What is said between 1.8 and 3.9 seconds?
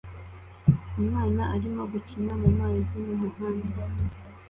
gukina mumazi mumuhanda